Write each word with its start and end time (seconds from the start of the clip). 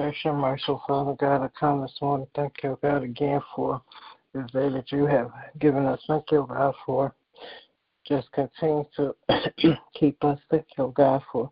Special 0.00 0.32
merciful 0.32 0.82
Father 0.88 1.14
God, 1.20 1.42
I 1.44 1.48
come 1.60 1.82
this 1.82 1.98
morning. 2.00 2.26
Thank 2.34 2.54
you, 2.62 2.78
God, 2.82 3.02
again 3.02 3.42
for 3.54 3.82
this 4.32 4.50
day 4.50 4.70
that 4.70 4.90
you 4.90 5.04
have 5.04 5.30
given 5.58 5.84
us. 5.84 6.00
Thank 6.08 6.30
you, 6.30 6.46
God, 6.48 6.74
for 6.86 7.14
just 8.08 8.32
continue 8.32 8.86
to 8.96 9.14
keep 9.94 10.24
us. 10.24 10.38
Thank 10.50 10.64
you, 10.78 10.90
God, 10.96 11.20
for 11.30 11.50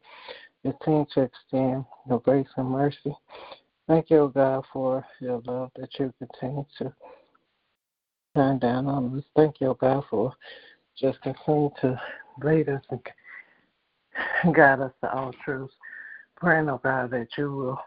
continue 0.62 1.04
to 1.12 1.24
extend 1.24 1.84
your 2.08 2.20
grace 2.20 2.46
and 2.56 2.70
mercy. 2.70 3.14
Thank 3.86 4.08
you, 4.08 4.32
God, 4.34 4.64
for 4.72 5.04
your 5.20 5.42
love 5.44 5.70
that 5.76 5.90
you 5.98 6.10
continue 6.18 6.64
to 6.78 6.90
shine 8.34 8.60
down 8.60 8.86
on 8.86 9.18
us. 9.18 9.24
Thank 9.36 9.60
you, 9.60 9.76
God, 9.78 10.04
for 10.08 10.32
just 10.98 11.20
continue 11.20 11.68
to 11.82 12.00
lead 12.42 12.70
us 12.70 12.82
and 12.90 14.54
guide 14.54 14.80
us 14.80 14.92
to 15.02 15.12
all 15.12 15.34
truths. 15.44 15.74
Praying, 16.36 16.70
oh 16.70 16.80
God, 16.82 17.10
that 17.10 17.28
you 17.36 17.52
will 17.52 17.78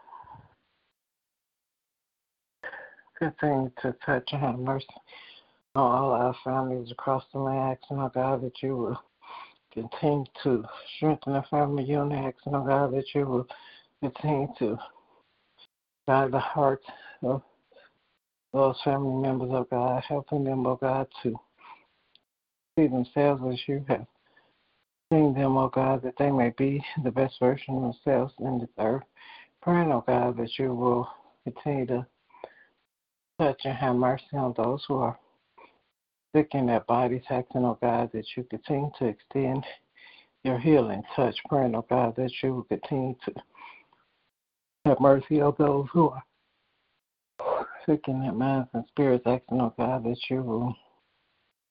continue 3.22 3.70
to 3.82 3.94
touch 4.04 4.26
mm-hmm. 4.32 4.36
and 4.36 4.44
have 4.44 4.58
mercy 4.58 4.86
on 5.74 5.90
all 5.90 6.12
our 6.12 6.34
families 6.44 6.90
across 6.90 7.24
the 7.32 7.38
land. 7.38 7.78
Asking, 7.82 7.98
oh 7.98 8.10
God, 8.12 8.42
that 8.42 8.62
you 8.62 8.76
will 8.76 9.02
continue 9.72 10.24
to 10.42 10.64
strengthen 10.96 11.34
the 11.34 11.44
family 11.50 11.84
unit. 11.84 12.34
Asking, 12.34 12.54
oh 12.54 12.64
God, 12.64 12.92
that 12.94 13.06
you 13.14 13.26
will 13.26 13.46
continue 14.00 14.48
to 14.58 14.76
guide 16.06 16.32
the 16.32 16.38
hearts 16.38 16.84
of 17.22 17.42
those 18.52 18.76
family 18.84 19.22
members, 19.22 19.50
oh 19.52 19.66
God, 19.70 20.02
helping 20.06 20.44
them, 20.44 20.66
oh 20.66 20.76
God, 20.76 21.06
to 21.22 21.34
see 22.76 22.86
themselves 22.86 23.42
as 23.52 23.60
you 23.66 23.84
have 23.88 24.06
seen 25.12 25.34
them, 25.34 25.56
oh 25.56 25.68
God, 25.68 26.02
that 26.02 26.14
they 26.18 26.30
may 26.30 26.52
be 26.58 26.84
the 27.04 27.10
best 27.10 27.34
version 27.38 27.76
of 27.76 27.82
themselves 28.04 28.34
in 28.40 28.58
this 28.58 28.68
earth. 28.78 29.04
Praying, 29.62 29.92
oh 29.92 30.04
God, 30.06 30.36
that 30.38 30.58
you 30.58 30.74
will 30.74 31.08
continue 31.44 31.86
to 31.86 32.06
touch 33.40 33.60
and 33.64 33.76
have 33.76 33.96
mercy 33.96 34.24
on 34.34 34.54
those 34.56 34.84
who 34.86 34.96
are 34.96 35.18
sick 36.34 36.48
in 36.52 36.66
their 36.66 36.80
bodies, 36.80 37.22
asking, 37.30 37.64
oh 37.64 37.78
God, 37.80 38.10
that 38.12 38.24
you 38.36 38.44
continue 38.44 38.90
to 38.98 39.06
extend 39.06 39.64
your 40.44 40.58
healing 40.58 41.02
touch. 41.14 41.36
Praying, 41.48 41.74
oh 41.74 41.86
God, 41.88 42.14
that 42.16 42.30
you 42.42 42.54
will 42.54 42.62
continue 42.64 43.14
to 43.26 43.32
have 44.86 45.00
mercy 45.00 45.40
on 45.40 45.54
those 45.58 45.86
who 45.92 46.10
are 46.10 46.24
sick 47.86 48.04
in 48.08 48.20
their 48.20 48.32
minds 48.32 48.68
and 48.74 48.84
spirits, 48.88 49.24
asking, 49.26 49.60
oh 49.60 49.74
God, 49.76 50.04
that 50.04 50.18
you 50.30 50.42
will 50.42 50.74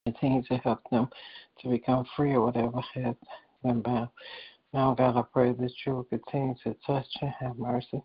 continue 0.06 0.44
to 0.44 0.58
help 0.58 0.80
them 0.90 1.08
to 1.62 1.69
become 1.69 2.06
free 2.16 2.36
of 2.36 2.44
whatever 2.44 2.81
has 2.94 3.16
them 3.63 3.81
bound. 3.81 4.10
Now, 4.74 4.94
God, 4.94 5.18
I 5.18 5.24
pray 5.34 5.52
that 5.52 5.72
you 5.86 5.96
will 5.96 6.04
continue 6.06 6.56
to 6.63 6.75
touch 6.86 7.08
and 7.22 7.31
have 7.40 7.58
mercy 7.58 8.02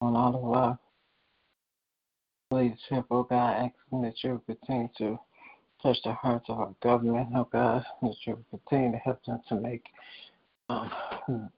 on 0.00 0.14
all 0.14 0.36
of 0.36 0.44
our 0.44 0.78
leadership, 2.50 3.04
oh 3.10 3.24
God, 3.24 3.70
asking 3.90 4.02
that 4.02 4.14
you 4.22 4.40
continue 4.46 4.88
to 4.98 5.18
touch 5.82 5.96
the 6.04 6.12
hearts 6.12 6.46
of 6.48 6.58
our 6.58 6.74
government, 6.82 7.28
oh 7.34 7.48
God, 7.52 7.84
that 8.02 8.14
you 8.24 8.38
continue 8.50 8.92
to 8.92 8.98
help 8.98 9.24
them 9.24 9.40
to 9.48 9.56
make 9.56 9.84
um, 10.68 10.90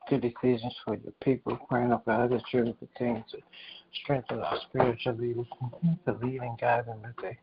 good 0.08 0.22
decisions 0.22 0.74
for 0.84 0.96
your 0.96 1.12
people. 1.22 1.58
Praying, 1.68 1.92
oh 1.92 2.02
God, 2.06 2.30
that 2.30 2.42
you 2.52 2.74
continue 2.78 3.22
to 3.30 3.38
strengthen 4.02 4.40
our 4.40 4.58
spiritual 4.68 5.14
leaders 5.14 5.46
to 6.06 6.12
lead 6.22 6.40
and 6.40 6.58
guide 6.58 6.86
them 6.86 7.00
as 7.06 7.14
they 7.22 7.38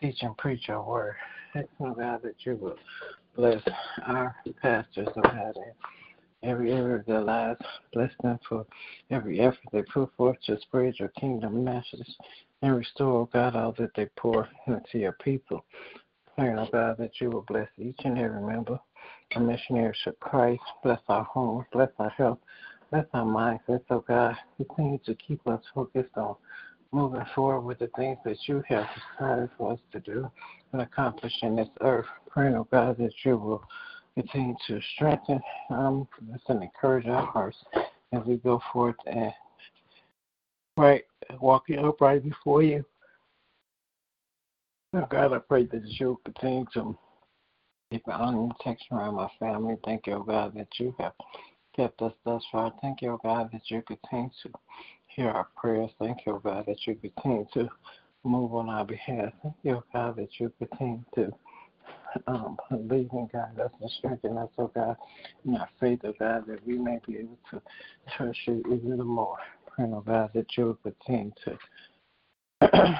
teach 0.00 0.22
and 0.22 0.36
preach 0.38 0.68
your 0.68 0.82
word. 0.82 1.16
Asking, 1.54 1.68
oh 1.80 1.94
God, 1.94 2.20
that 2.22 2.36
you 2.40 2.56
will 2.56 2.76
bless 3.36 3.62
our 4.06 4.34
pastors, 4.62 5.08
oh 5.16 5.22
God, 5.22 5.54
every 6.42 6.72
area 6.72 6.96
of 6.96 7.06
their 7.06 7.20
lives. 7.20 7.60
Bless 7.92 8.10
them 8.22 8.38
for 8.48 8.66
every 9.10 9.40
effort 9.40 9.58
they 9.72 9.82
put 9.82 10.14
forth 10.16 10.36
to 10.46 10.58
spread 10.60 10.94
your 10.98 11.08
kingdom 11.08 11.64
messages 11.64 12.16
and 12.62 12.76
restore, 12.76 13.22
oh 13.22 13.30
God, 13.32 13.56
all 13.56 13.72
that 13.78 13.94
they 13.94 14.06
pour 14.16 14.48
into 14.66 14.98
your 14.98 15.12
people. 15.12 15.64
Praying, 16.36 16.58
oh 16.58 16.68
God, 16.70 16.96
that 16.98 17.20
you 17.20 17.30
will 17.30 17.44
bless 17.48 17.68
each 17.78 17.98
and 18.04 18.18
every 18.18 18.40
member 18.40 18.78
of 19.34 19.42
missionaries 19.42 19.98
of 20.06 20.18
Christ. 20.20 20.62
Bless 20.82 21.00
our 21.08 21.24
homes, 21.24 21.66
bless 21.72 21.90
our 21.98 22.10
health, 22.10 22.38
bless 22.90 23.06
our 23.12 23.24
mindsets, 23.24 23.84
oh 23.90 24.04
God. 24.06 24.36
Continue 24.56 24.98
to 25.06 25.14
keep 25.14 25.46
us 25.46 25.62
focused 25.74 26.16
on 26.16 26.36
moving 26.92 27.24
forward 27.34 27.60
with 27.60 27.78
the 27.78 27.88
things 27.96 28.18
that 28.24 28.36
you 28.46 28.62
have 28.68 28.86
decided 29.18 29.48
for 29.56 29.72
us 29.72 29.78
to 29.92 30.00
do 30.00 30.28
and 30.72 30.82
accomplish 30.82 31.32
in 31.42 31.56
this 31.56 31.68
earth. 31.82 32.06
Praying, 32.28 32.54
oh 32.54 32.66
God, 32.70 32.96
that 32.98 33.12
you 33.24 33.36
will 33.36 33.62
continue 34.20 34.54
to 34.66 34.80
strengthen 34.94 35.40
um, 35.70 36.06
us 36.34 36.40
and 36.48 36.62
encourage 36.62 37.06
our 37.06 37.26
hearts 37.26 37.56
as 38.12 38.20
we 38.26 38.36
go 38.36 38.60
forth 38.72 38.96
and 39.06 39.32
right, 40.76 41.04
walking 41.40 41.78
upright 41.78 42.22
before 42.24 42.62
you. 42.62 42.84
Oh 44.94 45.06
God, 45.10 45.32
I 45.32 45.38
pray 45.38 45.66
that 45.66 45.82
you'll 45.84 46.20
continue 46.24 46.66
to 46.74 46.96
keep 47.90 48.02
an 48.06 48.12
honor 48.14 48.52
protection 48.58 48.96
around 48.96 49.14
my 49.14 49.28
family. 49.38 49.76
Thank 49.84 50.06
you, 50.06 50.14
oh 50.14 50.22
God, 50.22 50.54
that 50.56 50.68
you 50.78 50.94
have 50.98 51.12
kept 51.76 52.02
us 52.02 52.12
thus 52.24 52.42
far. 52.50 52.72
Thank 52.82 53.02
you, 53.02 53.12
oh 53.12 53.20
God, 53.22 53.50
that 53.52 53.62
you 53.66 53.82
continue 53.82 54.30
to 54.42 54.50
hear 55.06 55.28
our 55.30 55.48
prayers. 55.56 55.90
Thank 55.98 56.18
you, 56.26 56.34
oh 56.34 56.40
God, 56.42 56.64
that 56.66 56.86
you 56.86 56.96
continue 56.96 57.46
to 57.54 57.68
move 58.24 58.54
on 58.54 58.68
our 58.68 58.84
behalf. 58.84 59.32
Thank 59.42 59.54
you, 59.62 59.76
oh 59.76 59.84
God, 59.92 60.16
that 60.16 60.30
you 60.38 60.52
continue 60.58 61.04
to 61.14 61.30
um, 62.26 62.56
lead 62.70 63.08
and 63.12 63.30
guide 63.30 63.58
us 63.62 63.70
and 63.80 63.90
strengthen 63.98 64.38
us, 64.38 64.48
oh 64.58 64.70
God, 64.74 64.96
in 65.44 65.56
our 65.56 65.68
faith, 65.78 66.00
oh 66.04 66.14
God, 66.18 66.44
that 66.46 66.66
we 66.66 66.78
may 66.78 66.98
be 67.06 67.18
able 67.18 67.38
to 67.50 67.60
trust 68.16 68.38
you 68.46 68.62
even 68.66 69.04
more. 69.04 69.38
Praying, 69.68 69.94
oh 69.94 70.00
God, 70.00 70.30
that 70.34 70.56
you 70.56 70.66
will 70.66 70.92
continue 70.92 71.32
to 71.44 71.58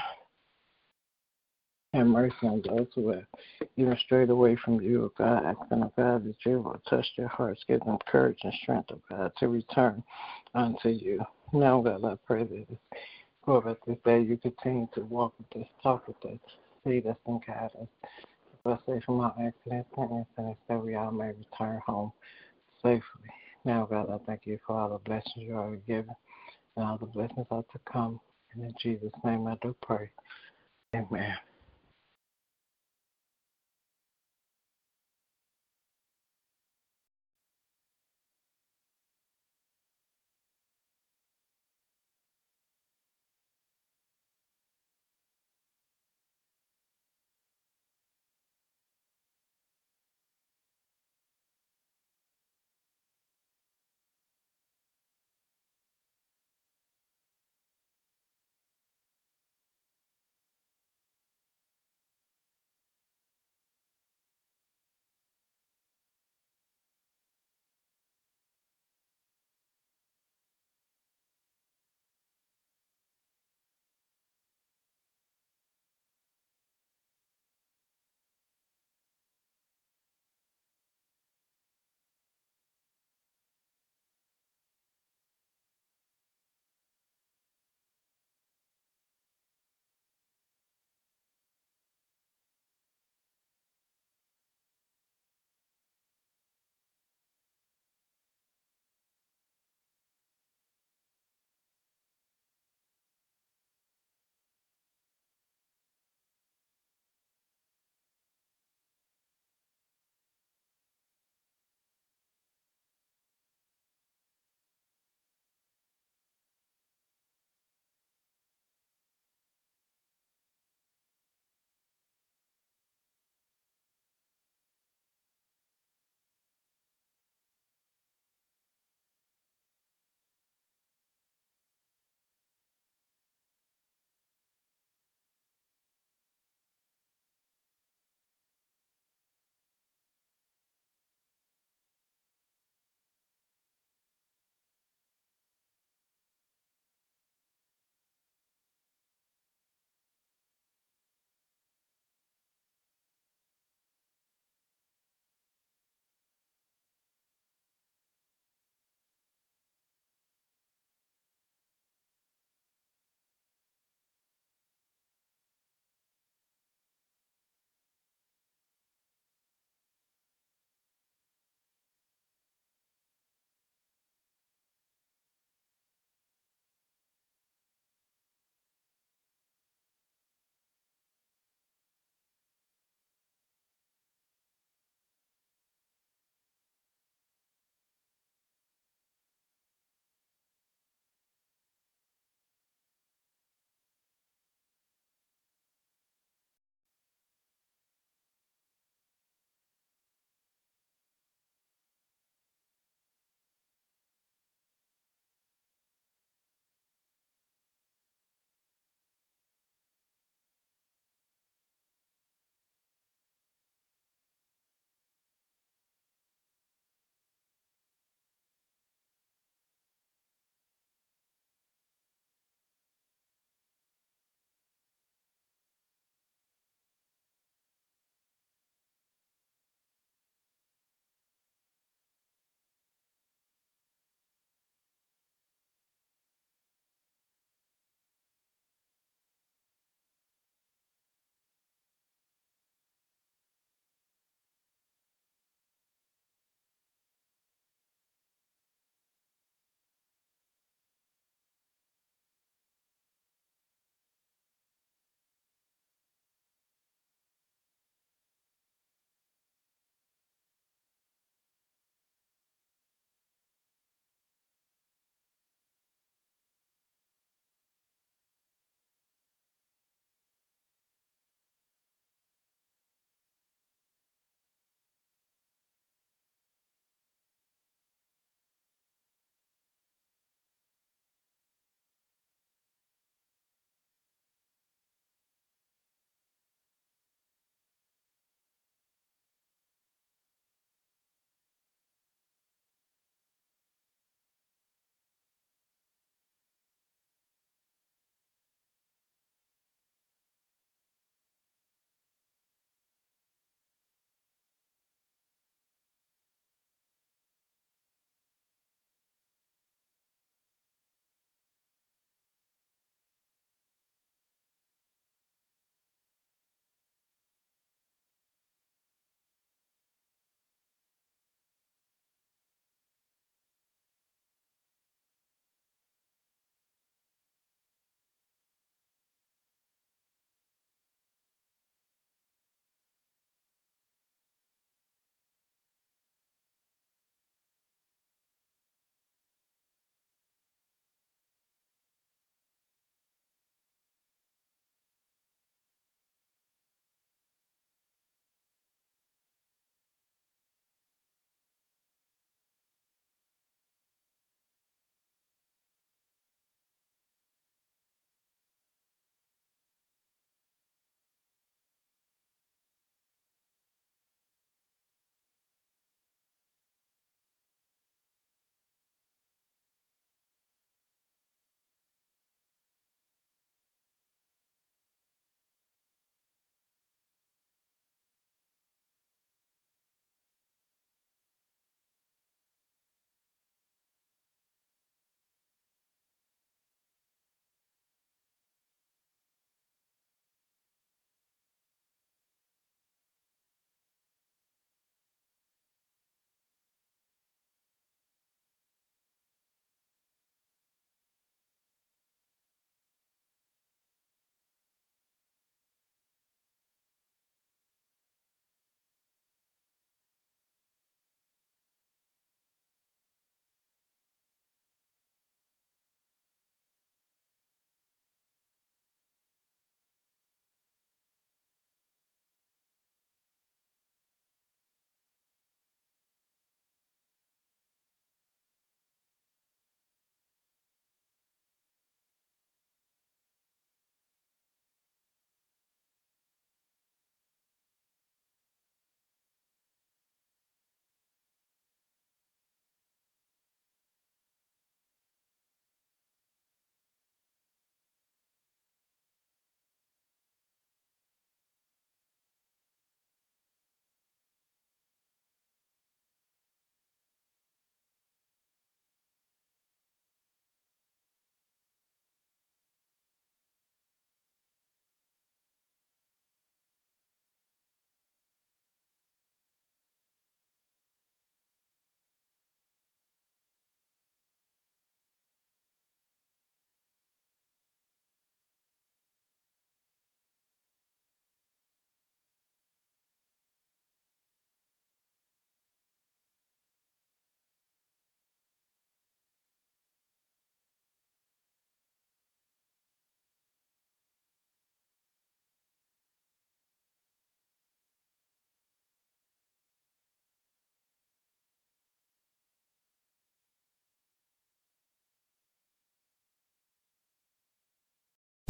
have 1.95 2.07
mercy 2.07 2.35
on 2.43 2.63
those 2.69 2.87
who 2.95 3.11
have 3.11 3.25
even 3.77 3.97
strayed 4.05 4.31
away 4.31 4.57
from 4.65 4.81
you, 4.81 5.05
oh 5.05 5.13
God. 5.19 5.45
Asking, 5.45 5.85
oh 5.85 5.93
God, 5.97 6.25
that 6.25 6.37
you 6.45 6.61
will 6.61 6.81
touch 6.89 7.07
their 7.17 7.29
hearts, 7.29 7.65
give 7.67 7.81
them 7.81 7.99
courage 8.07 8.39
and 8.45 8.55
strength, 8.63 8.91
oh 8.93 9.01
God, 9.09 9.33
to 9.39 9.49
return 9.49 10.03
unto 10.55 10.89
you. 10.89 11.21
Now, 11.53 11.81
God, 11.81 12.05
I 12.05 12.15
pray 12.27 12.45
that 12.45 12.67
about 13.47 13.79
this 13.87 13.97
day, 14.05 14.21
you 14.21 14.37
continue 14.37 14.87
to 14.95 15.01
walk 15.07 15.35
with 15.39 15.63
us, 15.63 15.69
talk 15.83 16.07
with 16.07 16.25
us, 16.25 16.39
lead 16.85 17.07
us 17.07 17.17
and 17.27 17.45
guide 17.45 17.71
us. 17.81 17.89
Safe 18.65 19.03
from 19.05 19.21
accidents 19.23 19.89
and 19.97 20.27
incidents 20.27 20.61
that 20.69 20.85
we 20.85 20.95
all 20.95 21.11
may 21.11 21.29
return 21.33 21.81
home 21.87 22.13
safely. 22.83 23.03
Now, 23.65 23.87
God, 23.91 24.11
I 24.11 24.19
thank 24.27 24.43
you 24.45 24.59
for 24.67 24.79
all 24.79 24.91
the 24.91 24.99
blessings 24.99 25.37
you 25.37 25.55
already 25.55 25.83
given 25.87 26.15
and 26.77 26.87
all 26.87 26.99
the 26.99 27.07
blessings 27.07 27.47
are 27.51 27.63
to 27.63 27.79
come. 27.91 28.21
And 28.55 28.65
in 28.65 28.75
Jesus' 28.81 29.13
name 29.25 29.47
I 29.47 29.57
do 29.63 29.75
pray. 29.83 30.11
Amen. 30.95 31.37